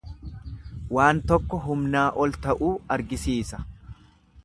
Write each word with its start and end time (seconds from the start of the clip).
Waan 0.97 1.19
tokko 1.33 1.61
humnaa 1.67 2.07
ol 2.25 2.35
ta'uu 2.47 2.75
argisiisa. 2.97 3.65